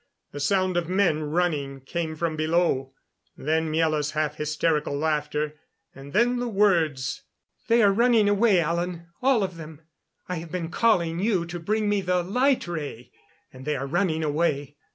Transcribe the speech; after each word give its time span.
The 0.31 0.39
sound 0.39 0.77
of 0.77 0.89
men 0.89 1.21
running 1.21 1.81
came 1.81 2.15
from 2.15 2.35
below. 2.35 2.95
Then 3.37 3.71
Miela's 3.71 4.09
half 4.13 4.37
hysterical 4.37 4.97
laughter, 4.97 5.59
and 5.93 6.11
then 6.11 6.37
the 6.39 6.47
words: 6.47 7.21
"They 7.67 7.83
are 7.83 7.93
running 7.93 8.27
away, 8.27 8.59
Alan 8.59 9.09
all 9.21 9.43
of 9.43 9.57
them. 9.57 9.81
I 10.27 10.37
have 10.37 10.51
been 10.51 10.71
calling 10.71 11.19
you 11.19 11.45
to 11.45 11.59
bring 11.59 11.87
me 11.87 12.01
the 12.01 12.23
light 12.23 12.67
ray. 12.67 13.11
And 13.53 13.63
they 13.63 13.75
are 13.75 13.85
running 13.85 14.23
away." 14.23 14.75